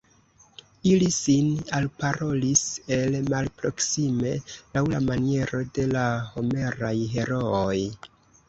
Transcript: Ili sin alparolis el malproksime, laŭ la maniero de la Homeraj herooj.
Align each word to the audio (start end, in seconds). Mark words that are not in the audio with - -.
Ili 0.91 1.09
sin 1.17 1.49
alparolis 1.79 2.63
el 2.97 3.17
malproksime, 3.33 4.33
laŭ 4.79 4.85
la 4.95 5.03
maniero 5.11 5.63
de 5.77 5.89
la 5.93 6.07
Homeraj 6.33 6.97
herooj. 7.17 7.79